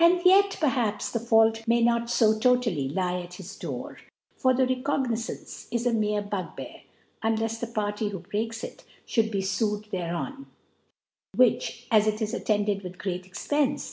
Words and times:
And 0.00 0.18
yet, 0.24 0.56
perhaps, 0.58 1.12
the 1.12 1.20
Fault 1.20 1.68
may 1.68 1.80
not 1.80 2.02
{o 2.06 2.06
iCotally 2.06 2.92
lie 2.92 3.20
at 3.20 3.34
his 3.34 3.54
Door; 3.56 3.98
for 4.36 4.52
the 4.52 4.66
Recogni 4.66 5.12
zance 5.14 5.68
is 5.70 5.86
a 5.86 5.92
mere 5.92 6.22
Bugbear, 6.22 6.80
unlefs 7.22 7.60
the 7.60 7.68
Party 7.68 8.06
who 8.08 8.18
(44) 8.18 8.20
t«^ho 8.24 8.30
breaks 8.32 8.64
it, 8.64 8.84
fliould 9.06 9.30
be 9.30 9.38
fued 9.42 9.90
thereon; 9.92 10.46
which, 11.36 11.86
as 11.88 12.08
it 12.08 12.20
is 12.20 12.34
attended 12.34 12.82
with 12.82 12.98
great 12.98 13.22
Expencc 13.22 13.86